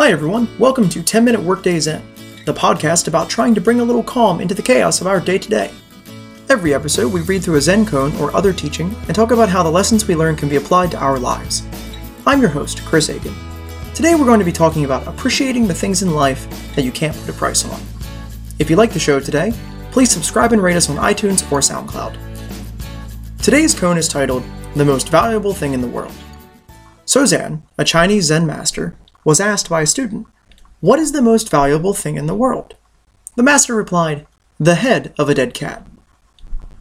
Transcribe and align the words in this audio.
Hi, 0.00 0.12
everyone. 0.12 0.48
Welcome 0.58 0.88
to 0.88 1.02
10 1.02 1.26
Minute 1.26 1.42
Workdays 1.42 1.82
Zen, 1.82 2.02
the 2.46 2.54
podcast 2.54 3.06
about 3.06 3.28
trying 3.28 3.54
to 3.54 3.60
bring 3.60 3.80
a 3.80 3.84
little 3.84 4.02
calm 4.02 4.40
into 4.40 4.54
the 4.54 4.62
chaos 4.62 5.02
of 5.02 5.06
our 5.06 5.20
day 5.20 5.36
to 5.36 5.46
day. 5.46 5.70
Every 6.48 6.72
episode, 6.72 7.12
we 7.12 7.20
read 7.20 7.44
through 7.44 7.56
a 7.56 7.60
Zen 7.60 7.84
koan 7.84 8.18
or 8.18 8.34
other 8.34 8.54
teaching 8.54 8.96
and 9.08 9.14
talk 9.14 9.30
about 9.30 9.50
how 9.50 9.62
the 9.62 9.70
lessons 9.70 10.08
we 10.08 10.16
learn 10.16 10.36
can 10.36 10.48
be 10.48 10.56
applied 10.56 10.90
to 10.92 10.98
our 10.98 11.18
lives. 11.18 11.64
I'm 12.26 12.40
your 12.40 12.48
host, 12.48 12.82
Chris 12.86 13.10
Aitken. 13.10 13.34
Today, 13.94 14.14
we're 14.14 14.24
going 14.24 14.38
to 14.38 14.44
be 14.46 14.52
talking 14.52 14.86
about 14.86 15.06
appreciating 15.06 15.68
the 15.68 15.74
things 15.74 16.02
in 16.02 16.14
life 16.14 16.48
that 16.76 16.86
you 16.86 16.92
can't 16.92 17.14
put 17.14 17.28
a 17.28 17.34
price 17.34 17.66
on. 17.66 17.78
If 18.58 18.70
you 18.70 18.76
like 18.76 18.94
the 18.94 18.98
show 18.98 19.20
today, 19.20 19.52
please 19.90 20.10
subscribe 20.10 20.54
and 20.54 20.62
rate 20.62 20.76
us 20.76 20.88
on 20.88 20.96
iTunes 20.96 21.42
or 21.52 21.60
SoundCloud. 21.60 22.16
Today's 23.42 23.74
koan 23.74 23.98
is 23.98 24.08
titled 24.08 24.44
The 24.76 24.84
Most 24.86 25.10
Valuable 25.10 25.52
Thing 25.52 25.74
in 25.74 25.82
the 25.82 25.88
World. 25.88 26.14
Sozan, 27.04 27.60
a 27.76 27.84
Chinese 27.84 28.24
Zen 28.24 28.46
master, 28.46 28.94
was 29.24 29.40
asked 29.40 29.68
by 29.68 29.82
a 29.82 29.86
student, 29.86 30.26
What 30.80 30.98
is 30.98 31.12
the 31.12 31.22
most 31.22 31.50
valuable 31.50 31.94
thing 31.94 32.16
in 32.16 32.26
the 32.26 32.34
world? 32.34 32.76
The 33.36 33.42
master 33.42 33.74
replied, 33.74 34.26
The 34.58 34.76
head 34.76 35.14
of 35.18 35.28
a 35.28 35.34
dead 35.34 35.54
cat. 35.54 35.86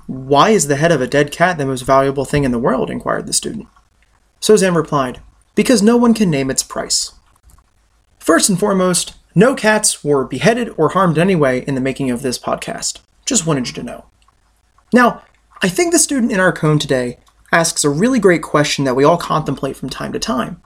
Why 0.08 0.50
is 0.50 0.67
the 0.67 0.78
head 0.78 0.91
of 0.91 1.02
a 1.02 1.08
dead 1.08 1.31
cat 1.31 1.58
the 1.58 1.66
most 1.66 1.81
valuable 1.81 2.26
thing 2.26 2.44
in 2.44 2.52
the 2.52 2.59
world? 2.59 2.90
inquired 2.90 3.28
the 3.28 3.34
student. 3.34 3.67
Sozan 4.41 4.76
replied, 4.76 5.22
Because 5.55 5.81
no 5.81 5.98
one 5.98 6.14
can 6.14 6.30
name 6.30 6.50
its 6.50 6.64
price. 6.64 7.14
First 8.17 8.50
and 8.50 8.59
foremost, 8.59 9.14
no 9.36 9.56
cats 9.56 10.03
were 10.03 10.26
beheaded 10.26 10.73
or 10.78 10.90
harmed 10.90 11.17
anyway 11.17 11.64
in 11.66 11.76
the 11.76 11.81
making 11.81 12.09
of 12.09 12.22
this 12.22 12.40
podcast. 12.40 13.00
Just 13.26 13.45
wanted 13.45 13.67
you 13.67 13.73
to 13.73 13.84
know. 13.84 14.06
Now, 14.92 15.22
I 15.62 15.70
think 15.70 15.92
the 15.92 16.00
student 16.00 16.31
in 16.31 16.40
our 16.40 16.53
koan 16.53 16.80
today 16.80 17.20
asks 17.52 17.84
a 17.84 17.90
really 17.90 18.20
great 18.20 18.42
question 18.42 18.86
that 18.86 18.95
we 18.95 19.03
all 19.03 19.17
contemplate 19.17 19.76
from 19.76 19.90
time 19.90 20.14
to 20.14 20.20
time. 20.20 20.62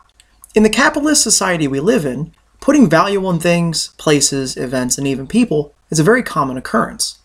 In 0.56 0.62
the 0.62 0.70
capitalist 0.70 1.24
society 1.24 1.68
we 1.68 1.80
live 1.80 2.06
in, 2.06 2.32
putting 2.60 2.88
value 2.88 3.26
on 3.26 3.40
things, 3.40 3.88
places, 3.98 4.56
events, 4.56 5.00
and 5.00 5.08
even 5.08 5.26
people 5.26 5.74
is 5.90 6.00
a 6.00 6.04
very 6.04 6.22
common 6.22 6.58
occurrence. 6.58 7.18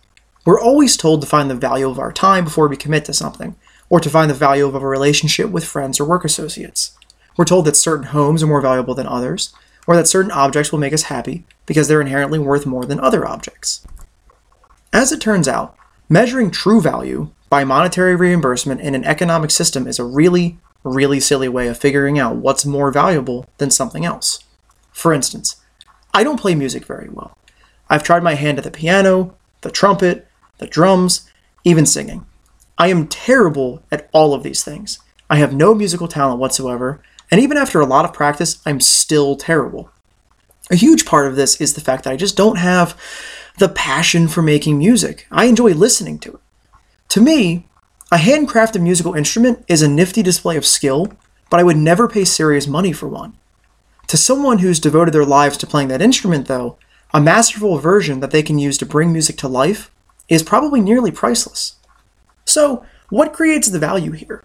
We're 0.47 0.59
always 0.59 0.97
told 0.97 1.21
to 1.21 1.27
find 1.27 1.51
the 1.51 1.55
value 1.55 1.91
of 1.91 1.99
our 1.99 2.11
time 2.11 2.45
before 2.45 2.69
we 2.69 2.77
commit 2.79 3.05
to 3.05 3.13
something, 3.13 3.55
or 3.91 4.01
to 4.01 4.09
find 4.09 4.31
the 4.31 4.35
value 4.35 4.65
of 4.67 4.75
a 4.75 4.81
relationship 4.81 5.51
with 5.51 5.67
friends 5.67 6.01
or 6.01 6.07
work 6.07 6.25
associates. 6.25 6.97
We're 7.37 7.45
told 7.45 7.67
that 7.67 7.77
certain 7.77 8.07
homes 8.07 8.43
are 8.43 8.47
more 8.47 8.63
valuable 8.63 8.95
than 8.95 9.07
others, 9.07 9.53
or 9.87 9.95
that 9.95 10.09
certain 10.09 10.31
objects 10.31 10.73
will 10.73 10.79
make 10.79 10.95
us 10.95 11.05
happy 11.05 11.45
because 11.67 11.87
they're 11.87 12.01
inherently 12.01 12.39
worth 12.39 12.65
more 12.65 12.87
than 12.87 12.99
other 12.99 13.29
objects. 13.29 13.87
As 14.91 15.13
it 15.13 15.21
turns 15.21 15.47
out, 15.47 15.77
measuring 16.09 16.51
true 16.51 16.81
value 16.81 17.31
by 17.51 17.63
monetary 17.63 18.17
reimbursement 18.17 18.81
in 18.81 18.95
an 18.95 19.05
economic 19.05 19.51
system 19.51 19.87
is 19.87 19.99
a 19.99 20.05
really, 20.05 20.59
really 20.89 21.21
silly 21.21 21.49
way 21.49 21.69
of 21.69 21.79
figuring 21.79 22.19
out 22.19 22.37
what's 22.37 22.67
more 22.67 22.91
valuable 22.91 23.47
than 23.59 23.71
something 23.71 24.05
else. 24.05 24.45
For 24.93 25.13
instance, 25.13 25.57
I 26.13 26.25
don't 26.25 26.41
play 26.41 26.55
music 26.55 26.85
very 26.85 27.09
well. 27.09 27.37
I've 27.89 28.03
tried 28.03 28.23
my 28.23 28.35
hand 28.35 28.59
at 28.59 28.65
the 28.65 28.71
piano, 28.71 29.35
the 29.61 29.71
trumpet, 29.71 30.27
the 30.59 30.67
drums, 30.67 31.31
even 31.65 31.87
singing. 31.87 32.27
I 32.77 32.89
am 32.89 33.09
terrible 33.09 33.83
at 33.91 34.09
all 34.13 34.35
of 34.35 34.43
these 34.43 34.63
things. 34.63 34.99
I 35.31 35.37
have 35.37 35.55
no 35.55 35.75
musical 35.75 36.09
talent 36.09 36.41
whatsoever, 36.41 37.01
and 37.31 37.41
even 37.41 37.57
after 37.57 37.81
a 37.81 37.87
lot 37.87 38.05
of 38.05 38.13
practice, 38.13 38.61
I'm 38.65 38.81
still 38.81 39.37
terrible. 39.37 39.91
A 40.71 40.77
huge 40.77 41.07
part 41.07 41.27
of 41.27 41.37
this 41.37 41.61
is 41.61 41.75
the 41.75 41.81
fact 41.81 42.05
that 42.05 42.13
I 42.13 42.17
just 42.17 42.37
don't 42.37 42.59
have 42.59 42.99
the 43.59 43.69
passion 43.69 44.29
for 44.29 44.43
making 44.43 44.79
music. 44.79 45.27
I 45.31 45.45
enjoy 45.45 45.73
listening 45.73 46.19
to 46.21 46.35
it. 46.35 46.41
To 47.11 47.21
me, 47.21 47.68
a 48.11 48.17
handcrafted 48.17 48.81
musical 48.81 49.15
instrument 49.15 49.63
is 49.69 49.83
a 49.83 49.89
nifty 49.89 50.23
display 50.23 50.57
of 50.57 50.65
skill, 50.65 51.13
but 51.51 51.61
I 51.61 51.63
would 51.63 51.77
never 51.77 52.09
pay 52.09 52.25
serious 52.25 52.67
money 52.67 52.91
for 52.91 53.07
one. 53.07 53.37
To 54.07 54.17
someone 54.17 54.59
who's 54.59 54.81
devoted 54.81 55.13
their 55.13 55.27
lives 55.27 55.59
to 55.59 55.67
playing 55.67 55.89
that 55.89 56.01
instrument, 56.01 56.49
though, 56.49 56.79
a 57.13 57.21
masterful 57.21 57.77
version 57.79 58.21
that 58.21 58.31
they 58.31 58.43
can 58.43 58.59
use 58.59 58.79
to 58.79 58.87
bring 58.87 59.13
music 59.13 59.37
to 59.39 59.49
life 59.49 59.91
is 60.27 60.43
probably 60.43 60.81
nearly 60.81 61.11
priceless. 61.11 61.77
So, 62.47 62.83
what 63.11 63.35
creates 63.35 63.69
the 63.69 63.79
value 63.79 64.13
here? 64.13 64.43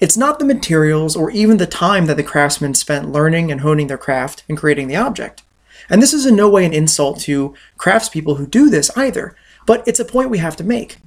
It's 0.00 0.16
not 0.16 0.40
the 0.40 0.44
materials 0.44 1.14
or 1.14 1.30
even 1.30 1.58
the 1.58 1.66
time 1.66 2.06
that 2.06 2.16
the 2.16 2.24
craftsman 2.24 2.74
spent 2.74 3.12
learning 3.12 3.52
and 3.52 3.60
honing 3.60 3.86
their 3.86 3.98
craft 3.98 4.42
and 4.48 4.58
creating 4.58 4.88
the 4.88 4.96
object. 4.96 5.44
And 5.88 6.02
this 6.02 6.12
is 6.12 6.26
in 6.26 6.34
no 6.34 6.48
way 6.48 6.64
an 6.64 6.72
insult 6.72 7.20
to 7.20 7.54
craftspeople 7.78 8.38
who 8.38 8.46
do 8.46 8.68
this 8.68 8.90
either, 8.96 9.36
but 9.66 9.86
it's 9.86 10.00
a 10.00 10.04
point 10.04 10.30
we 10.30 10.38
have 10.38 10.56
to 10.56 10.64
make. 10.64 10.98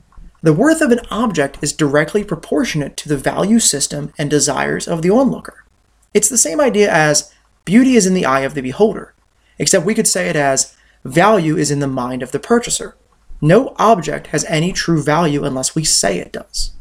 The 0.44 0.54
worth 0.54 0.82
of 0.82 0.92
an 0.92 1.02
object 1.12 1.60
is 1.62 1.72
directly 1.72 2.24
proportionate 2.24 2.98
to 2.98 3.10
the 3.10 3.18
value 3.18 3.60
system 3.60 4.12
and 4.18 4.28
desires 4.28 4.88
of 4.88 5.04
the 5.04 5.12
onlooker. 5.12 5.66
It's 6.16 6.30
the 6.30 6.38
same 6.38 6.60
idea 6.60 6.92
as 6.92 7.32
beauty 7.64 7.96
is 7.96 8.08
in 8.08 8.16
the 8.16 8.26
eye 8.26 8.40
of 8.40 8.56
the 8.56 8.62
beholder, 8.62 9.14
except 9.60 9.86
we 9.86 9.94
could 9.94 10.08
say 10.08 10.30
it 10.30 10.36
as 10.36 10.76
value 11.06 11.58
is 11.58 11.70
in 11.70 11.80
the 11.80 11.88
mind 11.88 12.24
of 12.24 12.32
the 12.32 12.40
purchaser. 12.40 12.96
No 13.40 13.76
object 13.78 14.28
has 14.28 14.44
any 14.46 14.74
true 14.74 15.04
value 15.04 15.44
unless 15.44 15.76
we 15.76 15.84
say 15.84 16.18
it 16.18 16.34
does. 16.34 16.72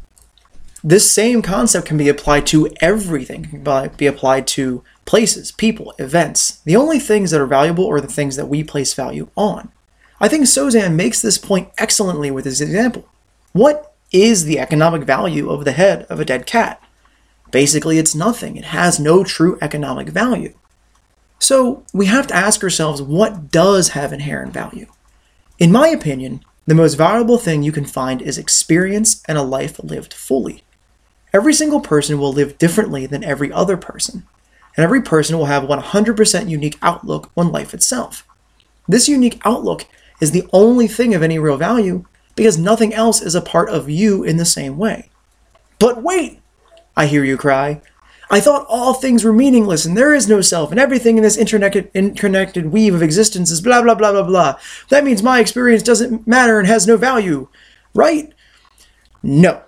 This 0.83 1.11
same 1.11 1.43
concept 1.43 1.85
can 1.85 1.97
be 1.97 2.09
applied 2.09 2.47
to 2.47 2.67
everything, 2.81 3.43
it 3.45 3.63
can 3.63 3.95
be 3.95 4.07
applied 4.07 4.47
to 4.47 4.83
places, 5.05 5.51
people, 5.51 5.93
events. 5.99 6.61
The 6.65 6.75
only 6.75 6.97
things 6.97 7.29
that 7.29 7.41
are 7.41 7.45
valuable 7.45 7.87
are 7.87 8.01
the 8.01 8.07
things 8.07 8.37
that 8.37 8.47
we 8.47 8.63
place 8.63 8.95
value 8.95 9.29
on. 9.35 9.71
I 10.19 10.27
think 10.27 10.45
Sozan 10.45 10.95
makes 10.95 11.21
this 11.21 11.37
point 11.37 11.69
excellently 11.77 12.31
with 12.31 12.45
his 12.45 12.61
example. 12.61 13.05
What 13.53 13.93
is 14.11 14.45
the 14.45 14.59
economic 14.59 15.03
value 15.03 15.49
of 15.49 15.65
the 15.65 15.71
head 15.71 16.05
of 16.09 16.19
a 16.19 16.25
dead 16.25 16.45
cat? 16.45 16.81
Basically, 17.51 17.97
it's 17.97 18.15
nothing. 18.15 18.55
It 18.55 18.65
has 18.65 18.99
no 18.99 19.23
true 19.23 19.57
economic 19.61 20.09
value. 20.09 20.53
So 21.37 21.83
we 21.93 22.05
have 22.05 22.27
to 22.27 22.35
ask 22.35 22.63
ourselves 22.63 23.01
what 23.01 23.51
does 23.51 23.89
have 23.89 24.13
inherent 24.13 24.53
value? 24.53 24.87
In 25.59 25.71
my 25.71 25.87
opinion, 25.87 26.45
the 26.65 26.75
most 26.75 26.93
valuable 26.93 27.37
thing 27.37 27.63
you 27.63 27.71
can 27.71 27.85
find 27.85 28.21
is 28.21 28.37
experience 28.37 29.21
and 29.27 29.37
a 29.37 29.43
life 29.43 29.83
lived 29.83 30.13
fully. 30.13 30.63
Every 31.33 31.53
single 31.53 31.81
person 31.81 32.19
will 32.19 32.31
live 32.31 32.57
differently 32.57 33.05
than 33.05 33.23
every 33.23 33.51
other 33.51 33.75
person, 33.77 34.27
and 34.77 34.83
every 34.83 35.01
person 35.01 35.37
will 35.37 35.45
have 35.45 35.63
100% 35.63 36.49
unique 36.49 36.77
outlook 36.81 37.31
on 37.35 37.51
life 37.51 37.73
itself. 37.73 38.25
This 38.87 39.09
unique 39.09 39.41
outlook 39.43 39.85
is 40.21 40.31
the 40.31 40.47
only 40.53 40.87
thing 40.87 41.15
of 41.15 41.23
any 41.23 41.39
real 41.39 41.57
value 41.57 42.05
because 42.41 42.57
nothing 42.57 42.91
else 42.91 43.21
is 43.21 43.35
a 43.35 43.39
part 43.39 43.69
of 43.69 43.87
you 43.87 44.23
in 44.23 44.37
the 44.37 44.45
same 44.45 44.75
way. 44.75 45.11
But 45.77 46.01
wait, 46.01 46.39
I 46.97 47.05
hear 47.05 47.23
you 47.23 47.37
cry. 47.37 47.83
I 48.31 48.39
thought 48.39 48.65
all 48.67 48.95
things 48.95 49.23
were 49.23 49.31
meaningless 49.31 49.85
and 49.85 49.95
there 49.95 50.11
is 50.11 50.27
no 50.27 50.41
self 50.41 50.71
and 50.71 50.79
everything 50.79 51.17
in 51.17 51.21
this 51.21 51.37
interconnected, 51.37 51.91
interconnected 51.93 52.71
weave 52.71 52.95
of 52.95 53.03
existence 53.03 53.51
is 53.51 53.61
blah 53.61 53.83
blah 53.83 53.93
blah 53.93 54.11
blah 54.11 54.23
blah. 54.23 54.59
That 54.89 55.03
means 55.03 55.21
my 55.21 55.39
experience 55.39 55.83
doesn't 55.83 56.25
matter 56.25 56.57
and 56.57 56.67
has 56.67 56.87
no 56.87 56.97
value, 56.97 57.47
right? 57.93 58.33
No. 59.21 59.61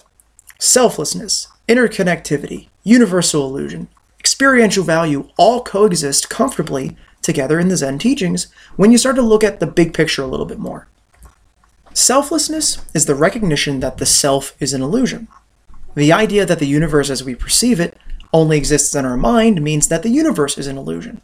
Selflessness, 0.57 1.49
interconnectivity, 1.69 2.69
universal 2.83 3.45
illusion, 3.45 3.87
experiential 4.19 4.83
value 4.83 5.29
all 5.37 5.61
coexist 5.61 6.27
comfortably 6.27 6.97
together 7.21 7.59
in 7.59 7.67
the 7.67 7.77
Zen 7.77 7.99
teachings 7.99 8.47
when 8.77 8.91
you 8.91 8.97
start 8.97 9.15
to 9.17 9.21
look 9.21 9.43
at 9.43 9.59
the 9.59 9.67
big 9.67 9.93
picture 9.93 10.23
a 10.23 10.27
little 10.27 10.47
bit 10.47 10.57
more. 10.57 10.87
Selflessness 11.93 12.83
is 12.95 13.05
the 13.05 13.15
recognition 13.15 13.79
that 13.79 13.97
the 13.97 14.05
self 14.05 14.55
is 14.59 14.73
an 14.73 14.81
illusion. 14.81 15.27
The 15.95 16.11
idea 16.11 16.45
that 16.45 16.57
the 16.57 16.65
universe 16.65 17.11
as 17.11 17.23
we 17.23 17.35
perceive 17.35 17.79
it 17.79 17.97
only 18.33 18.57
exists 18.57 18.95
in 18.95 19.05
our 19.05 19.15
mind 19.15 19.61
means 19.61 19.87
that 19.87 20.01
the 20.01 20.09
universe 20.09 20.57
is 20.57 20.65
an 20.65 20.77
illusion. 20.77 21.21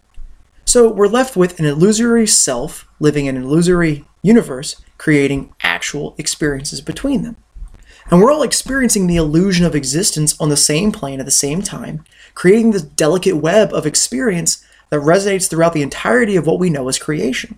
So 0.65 0.87
we're 0.87 1.07
left 1.07 1.35
with 1.35 1.59
an 1.59 1.65
illusory 1.65 2.27
self 2.27 2.87
living 2.99 3.25
in 3.25 3.35
an 3.35 3.43
illusory 3.43 4.05
universe, 4.21 4.79
creating 4.99 5.51
actual 5.63 6.13
experiences 6.19 6.81
between 6.81 7.23
them. 7.23 7.35
And 8.11 8.21
we're 8.21 8.31
all 8.31 8.43
experiencing 8.43 9.07
the 9.07 9.15
illusion 9.15 9.65
of 9.65 9.75
existence 9.75 10.39
on 10.39 10.49
the 10.49 10.57
same 10.57 10.91
plane 10.91 11.19
at 11.19 11.25
the 11.25 11.31
same 11.31 11.63
time, 11.63 12.03
creating 12.35 12.71
this 12.71 12.83
delicate 12.83 13.37
web 13.37 13.73
of 13.73 13.87
experience 13.87 14.63
that 14.89 14.99
resonates 14.99 15.49
throughout 15.49 15.73
the 15.73 15.81
entirety 15.81 16.35
of 16.35 16.45
what 16.45 16.59
we 16.59 16.69
know 16.69 16.87
as 16.87 16.99
creation. 16.99 17.57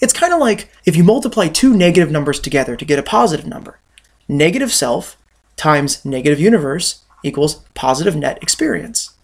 It's 0.00 0.12
kind 0.12 0.32
of 0.32 0.40
like 0.40 0.70
if 0.84 0.96
you 0.96 1.04
multiply 1.04 1.48
two 1.48 1.74
negative 1.74 2.10
numbers 2.10 2.38
together 2.38 2.76
to 2.76 2.84
get 2.84 2.98
a 2.98 3.02
positive 3.02 3.46
number. 3.46 3.80
Negative 4.28 4.72
self 4.72 5.16
times 5.56 6.04
negative 6.04 6.38
universe 6.38 7.02
equals 7.22 7.62
positive 7.74 8.14
net 8.14 8.38
experience. 8.42 9.14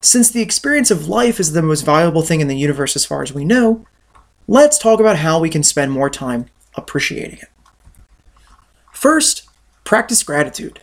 Since 0.00 0.30
the 0.30 0.42
experience 0.42 0.90
of 0.90 1.08
life 1.08 1.40
is 1.40 1.52
the 1.52 1.62
most 1.62 1.84
valuable 1.84 2.22
thing 2.22 2.40
in 2.40 2.48
the 2.48 2.56
universe 2.56 2.94
as 2.94 3.04
far 3.04 3.22
as 3.22 3.32
we 3.32 3.44
know, 3.44 3.86
let's 4.46 4.78
talk 4.78 5.00
about 5.00 5.16
how 5.16 5.40
we 5.40 5.50
can 5.50 5.62
spend 5.62 5.90
more 5.90 6.10
time 6.10 6.46
appreciating 6.74 7.38
it. 7.38 7.48
First, 8.92 9.48
practice 9.82 10.22
gratitude. 10.22 10.80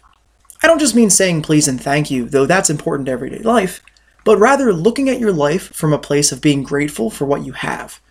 I 0.63 0.68
don't 0.68 0.80
just 0.80 0.95
mean 0.95 1.10
saying 1.10 1.44
please 1.44 1.68
and 1.68 1.81
thank 1.81 2.12
you, 2.12 2.27
though 2.27 2.45
that's 2.45 2.69
important 2.69 3.06
to 3.06 3.12
everyday 3.12 3.39
life, 3.39 3.81
but 4.25 4.38
rather 4.38 4.74
looking 4.74 5.07
at 5.10 5.19
your 5.19 5.31
life 5.31 5.74
from 5.74 5.94
a 5.94 5.98
place 5.98 6.31
of 6.31 6.42
being 6.42 6.63
grateful 6.63 7.10
for 7.10 7.25
what 7.25 7.45
you 7.45 7.54
have 7.54 8.01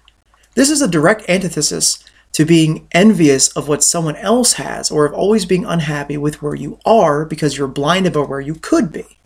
this 0.54 0.70
is 0.70 0.82
a 0.82 0.88
direct 0.88 1.28
antithesis 1.28 2.02
to 2.32 2.44
being 2.44 2.86
envious 2.92 3.48
of 3.56 3.68
what 3.68 3.82
someone 3.82 4.16
else 4.16 4.54
has 4.54 4.90
or 4.90 5.04
of 5.04 5.12
always 5.12 5.44
being 5.44 5.64
unhappy 5.64 6.16
with 6.16 6.42
where 6.42 6.54
you 6.54 6.78
are 6.84 7.24
because 7.24 7.56
you're 7.56 7.68
blinded 7.68 8.12
by 8.12 8.20
where 8.20 8.40
you 8.40 8.54
could 8.54 8.92
be. 8.92 9.18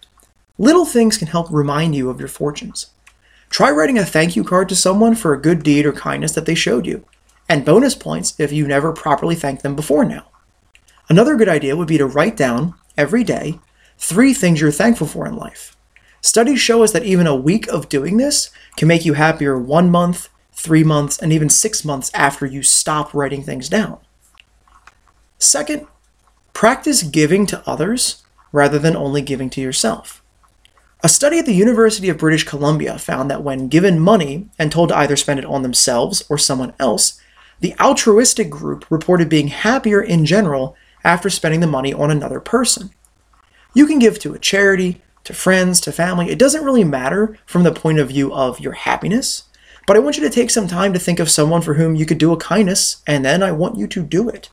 Little 0.58 0.86
things 0.86 1.18
can 1.18 1.28
help 1.28 1.48
remind 1.50 1.94
you 1.94 2.08
of 2.08 2.18
your 2.18 2.28
fortunes. 2.28 2.86
Try 3.50 3.70
writing 3.70 3.98
a 3.98 4.04
thank 4.04 4.36
you 4.36 4.44
card 4.44 4.68
to 4.68 4.76
someone 4.76 5.14
for 5.14 5.32
a 5.32 5.40
good 5.40 5.62
deed 5.62 5.86
or 5.86 5.92
kindness 5.92 6.32
that 6.32 6.46
they 6.46 6.54
showed 6.54 6.86
you, 6.86 7.04
and 7.48 7.64
bonus 7.64 7.94
points 7.94 8.38
if 8.38 8.52
you 8.52 8.66
never 8.66 8.92
properly 8.92 9.34
thanked 9.34 9.62
them 9.62 9.76
before 9.76 10.04
now. 10.04 10.26
Another 11.08 11.36
good 11.36 11.48
idea 11.48 11.76
would 11.76 11.88
be 11.88 11.98
to 11.98 12.06
write 12.06 12.36
down, 12.36 12.74
every 12.96 13.24
day, 13.24 13.60
three 13.98 14.32
things 14.32 14.60
you're 14.60 14.70
thankful 14.70 15.06
for 15.06 15.26
in 15.26 15.36
life. 15.36 15.76
Studies 16.20 16.60
show 16.60 16.82
us 16.82 16.92
that 16.92 17.04
even 17.04 17.26
a 17.26 17.36
week 17.36 17.66
of 17.68 17.88
doing 17.88 18.16
this 18.16 18.50
can 18.76 18.88
make 18.88 19.04
you 19.04 19.12
happier 19.12 19.58
one 19.58 19.90
month, 19.90 20.30
three 20.54 20.84
months, 20.84 21.18
and 21.18 21.32
even 21.32 21.48
six 21.48 21.84
months 21.84 22.10
after 22.14 22.46
you 22.46 22.62
stop 22.62 23.12
writing 23.12 23.42
things 23.42 23.68
down. 23.68 23.98
Second, 25.38 25.86
practice 26.52 27.02
giving 27.02 27.44
to 27.46 27.62
others 27.68 28.22
rather 28.52 28.78
than 28.78 28.96
only 28.96 29.20
giving 29.20 29.50
to 29.50 29.60
yourself. 29.60 30.22
A 31.02 31.08
study 31.08 31.38
at 31.38 31.44
the 31.44 31.52
University 31.52 32.08
of 32.08 32.16
British 32.16 32.44
Columbia 32.44 32.96
found 32.98 33.30
that 33.30 33.42
when 33.42 33.68
given 33.68 34.00
money 34.00 34.48
and 34.58 34.72
told 34.72 34.88
to 34.88 34.96
either 34.96 35.16
spend 35.16 35.38
it 35.38 35.44
on 35.44 35.62
themselves 35.62 36.24
or 36.30 36.38
someone 36.38 36.72
else, 36.80 37.20
the 37.60 37.74
altruistic 37.78 38.48
group 38.48 38.86
reported 38.90 39.28
being 39.28 39.48
happier 39.48 40.00
in 40.00 40.24
general 40.24 40.76
after 41.04 41.28
spending 41.28 41.60
the 41.60 41.66
money 41.66 41.92
on 41.92 42.10
another 42.10 42.40
person. 42.40 42.90
You 43.74 43.86
can 43.86 43.98
give 43.98 44.18
to 44.20 44.32
a 44.32 44.38
charity, 44.38 45.02
to 45.24 45.34
friends, 45.34 45.80
to 45.82 45.92
family. 45.92 46.30
It 46.30 46.38
doesn't 46.38 46.64
really 46.64 46.84
matter 46.84 47.36
from 47.44 47.64
the 47.64 47.72
point 47.72 47.98
of 47.98 48.08
view 48.08 48.32
of 48.32 48.60
your 48.60 48.72
happiness, 48.72 49.44
but 49.86 49.96
I 49.96 50.00
want 50.00 50.16
you 50.16 50.22
to 50.22 50.30
take 50.30 50.50
some 50.50 50.68
time 50.68 50.92
to 50.92 50.98
think 50.98 51.20
of 51.20 51.30
someone 51.30 51.62
for 51.62 51.74
whom 51.74 51.94
you 51.94 52.06
could 52.06 52.18
do 52.18 52.32
a 52.32 52.36
kindness, 52.36 53.02
and 53.06 53.24
then 53.24 53.42
I 53.42 53.52
want 53.52 53.76
you 53.76 53.86
to 53.86 54.02
do 54.02 54.28
it. 54.28 54.50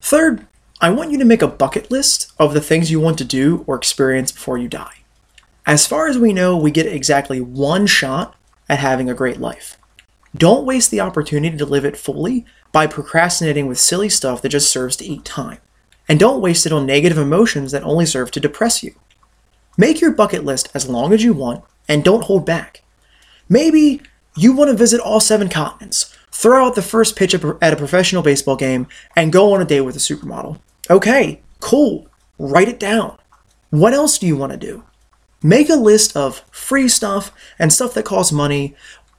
Third, 0.00 0.46
I 0.80 0.90
want 0.90 1.10
you 1.10 1.18
to 1.18 1.24
make 1.24 1.42
a 1.42 1.48
bucket 1.48 1.90
list 1.90 2.32
of 2.38 2.52
the 2.52 2.60
things 2.60 2.90
you 2.90 3.00
want 3.00 3.16
to 3.18 3.24
do 3.24 3.64
or 3.66 3.76
experience 3.76 4.32
before 4.32 4.58
you 4.58 4.68
die. 4.68 5.04
As 5.66 5.86
far 5.86 6.08
as 6.08 6.18
we 6.18 6.32
know, 6.32 6.56
we 6.56 6.70
get 6.70 6.86
exactly 6.86 7.40
one 7.40 7.86
shot 7.86 8.36
at 8.68 8.80
having 8.80 9.08
a 9.08 9.14
great 9.14 9.40
life. 9.40 9.78
Don't 10.36 10.66
waste 10.66 10.90
the 10.90 11.00
opportunity 11.00 11.56
to 11.56 11.64
live 11.64 11.84
it 11.84 11.96
fully 11.96 12.44
by 12.72 12.86
procrastinating 12.86 13.66
with 13.66 13.78
silly 13.78 14.08
stuff 14.08 14.42
that 14.42 14.50
just 14.50 14.70
serves 14.70 14.96
to 14.96 15.04
eat 15.04 15.24
time. 15.24 15.58
And 16.06 16.20
don't 16.20 16.42
waste 16.42 16.66
it 16.66 16.72
on 16.72 16.84
negative 16.84 17.16
emotions 17.16 17.72
that 17.72 17.82
only 17.82 18.04
serve 18.04 18.30
to 18.32 18.40
depress 18.40 18.82
you. 18.82 18.94
Make 19.78 20.00
your 20.00 20.12
bucket 20.12 20.44
list 20.44 20.68
as 20.74 20.88
long 20.88 21.12
as 21.12 21.24
you 21.24 21.32
want 21.32 21.64
and 21.88 22.04
don't 22.04 22.24
hold 22.24 22.44
back. 22.44 22.83
Maybe 23.48 24.00
you 24.36 24.52
want 24.52 24.70
to 24.70 24.76
visit 24.76 25.00
all 25.00 25.20
seven 25.20 25.48
continents, 25.48 26.14
throw 26.30 26.66
out 26.66 26.74
the 26.74 26.82
first 26.82 27.16
pitch 27.16 27.34
at 27.34 27.72
a 27.72 27.76
professional 27.76 28.22
baseball 28.22 28.56
game, 28.56 28.86
and 29.14 29.32
go 29.32 29.52
on 29.52 29.60
a 29.60 29.64
date 29.64 29.82
with 29.82 29.96
a 29.96 30.00
supermodel. 30.00 30.60
Okay, 30.90 31.40
cool. 31.60 32.08
Write 32.38 32.68
it 32.68 32.80
down. 32.80 33.16
What 33.70 33.92
else 33.92 34.18
do 34.18 34.26
you 34.26 34.36
want 34.36 34.52
to 34.52 34.58
do? 34.58 34.84
Make 35.42 35.68
a 35.68 35.74
list 35.74 36.16
of 36.16 36.42
free 36.50 36.88
stuff 36.88 37.32
and 37.58 37.72
stuff 37.72 37.94
that 37.94 38.04
costs 38.04 38.32
money 38.32 38.74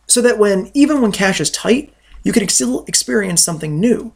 so 0.07 0.21
that 0.21 0.37
when 0.37 0.71
even 0.73 1.01
when 1.01 1.11
cash 1.11 1.39
is 1.39 1.51
tight, 1.51 1.93
you 2.23 2.31
can 2.31 2.47
still 2.49 2.83
experience 2.87 3.41
something 3.43 3.79
new. 3.79 4.13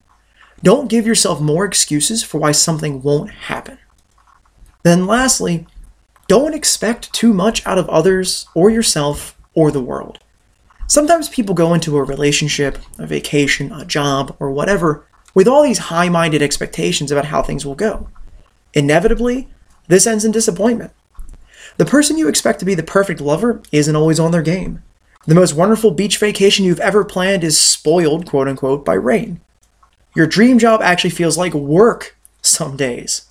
Don't 0.63 0.89
give 0.89 1.07
yourself 1.07 1.39
more 1.39 1.65
excuses 1.65 2.23
for 2.23 2.39
why 2.39 2.51
something 2.51 3.01
won't 3.01 3.31
happen. 3.31 3.77
Then 4.83 5.05
lastly, 5.05 5.67
don't 6.27 6.53
expect 6.53 7.13
too 7.13 7.33
much 7.33 7.65
out 7.65 7.77
of 7.77 7.89
others 7.89 8.47
or 8.53 8.69
yourself 8.69 9.38
or 9.53 9.71
the 9.71 9.81
world. 9.81 10.19
Sometimes 10.87 11.29
people 11.29 11.53
go 11.53 11.73
into 11.73 11.97
a 11.97 12.03
relationship, 12.03 12.79
a 12.97 13.05
vacation, 13.05 13.71
a 13.71 13.85
job, 13.85 14.35
or 14.39 14.51
whatever 14.51 15.05
with 15.33 15.47
all 15.47 15.63
these 15.63 15.77
high 15.77 16.09
minded 16.09 16.41
expectations 16.41 17.11
about 17.11 17.25
how 17.25 17.43
things 17.43 17.65
will 17.65 17.75
go. 17.75 18.09
Inevitably, 18.73 19.47
this 19.87 20.07
ends 20.07 20.25
in 20.25 20.31
disappointment. 20.31 20.91
The 21.77 21.85
person 21.85 22.17
you 22.17 22.27
expect 22.27 22.59
to 22.59 22.65
be 22.65 22.75
the 22.75 22.83
perfect 22.83 23.21
lover 23.21 23.61
isn't 23.71 23.95
always 23.95 24.19
on 24.19 24.31
their 24.31 24.41
game. 24.41 24.83
The 25.25 25.35
most 25.35 25.53
wonderful 25.53 25.91
beach 25.91 26.17
vacation 26.17 26.65
you've 26.65 26.79
ever 26.79 27.05
planned 27.05 27.43
is 27.43 27.57
spoiled, 27.57 28.25
quote 28.25 28.47
unquote, 28.47 28.83
by 28.83 28.95
rain. 28.95 29.39
Your 30.15 30.27
dream 30.27 30.57
job 30.59 30.81
actually 30.81 31.11
feels 31.11 31.37
like 31.37 31.53
work 31.53 32.17
some 32.41 32.75
days. 32.75 33.28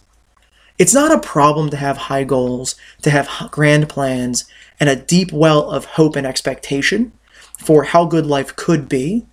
It's 0.78 0.94
not 0.94 1.10
a 1.10 1.18
problem 1.18 1.70
to 1.70 1.76
have 1.76 1.96
high 1.96 2.22
goals, 2.22 2.76
to 3.02 3.10
have 3.10 3.50
grand 3.50 3.88
plans, 3.88 4.44
and 4.78 4.88
a 4.88 4.94
deep 4.94 5.32
well 5.32 5.68
of 5.70 5.84
hope 5.84 6.14
and 6.14 6.24
expectation 6.24 7.12
for 7.58 7.82
how 7.82 8.04
good 8.04 8.26
life 8.26 8.54
could 8.54 8.88
be, 8.88 9.26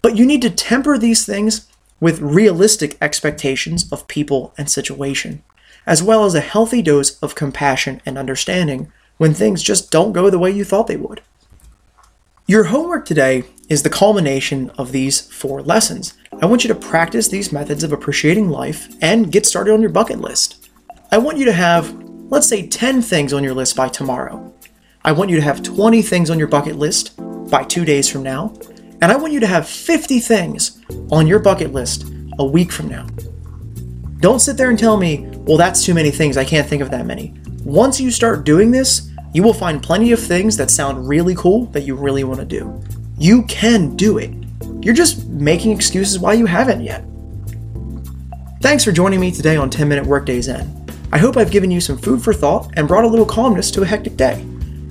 but 0.00 0.16
you 0.16 0.24
need 0.24 0.42
to 0.42 0.50
temper 0.50 0.96
these 0.96 1.26
things 1.26 1.66
with 1.98 2.20
realistic 2.20 2.96
expectations 3.00 3.90
of 3.90 4.06
people 4.06 4.54
and 4.56 4.70
situation, 4.70 5.42
as 5.86 6.04
well 6.04 6.24
as 6.24 6.36
a 6.36 6.40
healthy 6.40 6.82
dose 6.82 7.18
of 7.18 7.34
compassion 7.34 8.00
and 8.06 8.16
understanding 8.16 8.92
when 9.16 9.34
things 9.34 9.62
just 9.62 9.90
don't 9.90 10.12
go 10.12 10.30
the 10.30 10.38
way 10.38 10.52
you 10.52 10.64
thought 10.64 10.86
they 10.86 10.96
would. 10.96 11.20
Your 12.46 12.64
homework 12.64 13.04
today 13.04 13.44
is 13.68 13.82
the 13.82 13.90
culmination 13.90 14.70
of 14.70 14.92
these 14.92 15.20
four 15.20 15.62
lessons. 15.62 16.14
I 16.40 16.46
want 16.46 16.62
you 16.62 16.68
to 16.68 16.74
practice 16.74 17.26
these 17.28 17.52
methods 17.52 17.82
of 17.82 17.92
appreciating 17.92 18.50
life 18.50 18.88
and 19.00 19.32
get 19.32 19.46
started 19.46 19.72
on 19.72 19.80
your 19.80 19.90
bucket 19.90 20.20
list. 20.20 20.61
I 21.12 21.18
want 21.18 21.36
you 21.36 21.44
to 21.44 21.52
have, 21.52 21.92
let's 22.30 22.48
say, 22.48 22.66
10 22.66 23.02
things 23.02 23.34
on 23.34 23.44
your 23.44 23.52
list 23.52 23.76
by 23.76 23.90
tomorrow. 23.90 24.50
I 25.04 25.12
want 25.12 25.28
you 25.28 25.36
to 25.36 25.42
have 25.42 25.62
20 25.62 26.00
things 26.00 26.30
on 26.30 26.38
your 26.38 26.48
bucket 26.48 26.76
list 26.76 27.12
by 27.50 27.64
two 27.64 27.84
days 27.84 28.08
from 28.08 28.22
now. 28.22 28.54
And 29.02 29.12
I 29.12 29.16
want 29.16 29.34
you 29.34 29.40
to 29.40 29.46
have 29.46 29.68
50 29.68 30.20
things 30.20 30.80
on 31.10 31.26
your 31.26 31.38
bucket 31.38 31.74
list 31.74 32.06
a 32.38 32.44
week 32.46 32.72
from 32.72 32.88
now. 32.88 33.06
Don't 34.20 34.38
sit 34.38 34.56
there 34.56 34.70
and 34.70 34.78
tell 34.78 34.96
me, 34.96 35.28
well, 35.40 35.58
that's 35.58 35.84
too 35.84 35.92
many 35.92 36.10
things. 36.10 36.38
I 36.38 36.46
can't 36.46 36.66
think 36.66 36.80
of 36.80 36.90
that 36.92 37.04
many. 37.04 37.34
Once 37.62 38.00
you 38.00 38.10
start 38.10 38.46
doing 38.46 38.70
this, 38.70 39.10
you 39.34 39.42
will 39.42 39.52
find 39.52 39.82
plenty 39.82 40.12
of 40.12 40.18
things 40.18 40.56
that 40.56 40.70
sound 40.70 41.06
really 41.06 41.34
cool 41.34 41.66
that 41.72 41.82
you 41.82 41.94
really 41.94 42.24
want 42.24 42.40
to 42.40 42.46
do. 42.46 42.82
You 43.18 43.42
can 43.42 43.96
do 43.96 44.16
it. 44.16 44.30
You're 44.80 44.94
just 44.94 45.26
making 45.28 45.72
excuses 45.72 46.18
why 46.18 46.32
you 46.32 46.46
haven't 46.46 46.80
yet. 46.80 47.04
Thanks 48.62 48.82
for 48.82 48.92
joining 48.92 49.20
me 49.20 49.30
today 49.30 49.56
on 49.56 49.68
10 49.68 49.90
Minute 49.90 50.06
Workdays 50.06 50.46
Zen. 50.46 50.81
I 51.12 51.18
hope 51.18 51.36
I've 51.36 51.50
given 51.50 51.70
you 51.70 51.80
some 51.80 51.98
food 51.98 52.22
for 52.22 52.32
thought 52.32 52.70
and 52.74 52.88
brought 52.88 53.04
a 53.04 53.08
little 53.08 53.26
calmness 53.26 53.70
to 53.72 53.82
a 53.82 53.86
hectic 53.86 54.16
day. 54.16 54.44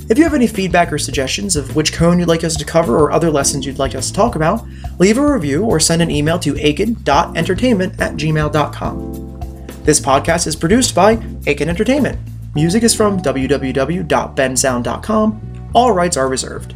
If 0.07 0.17
you 0.17 0.23
have 0.23 0.33
any 0.33 0.47
feedback 0.47 0.93
or 0.93 0.99
suggestions 0.99 1.55
of 1.55 1.75
which 1.75 1.93
koan 1.93 2.19
you'd 2.19 2.27
like 2.27 2.43
us 2.43 2.55
to 2.57 2.65
cover 2.65 2.97
or 2.97 3.11
other 3.11 3.31
lessons 3.31 3.65
you'd 3.65 3.79
like 3.79 3.95
us 3.95 4.09
to 4.09 4.13
talk 4.13 4.35
about, 4.35 4.63
leave 4.99 5.17
a 5.17 5.33
review 5.33 5.65
or 5.65 5.79
send 5.79 6.01
an 6.01 6.11
email 6.11 6.37
to 6.39 6.57
aitken.entertainment 6.57 7.99
at 7.99 8.13
gmail.com. 8.13 9.39
This 9.83 9.99
podcast 9.99 10.47
is 10.47 10.55
produced 10.55 10.93
by 10.93 11.13
Aitken 11.47 11.69
Entertainment. 11.69 12.19
Music 12.53 12.83
is 12.83 12.93
from 12.93 13.19
www.bensound.com. 13.19 15.71
All 15.73 15.93
rights 15.93 16.17
are 16.17 16.27
reserved. 16.27 16.75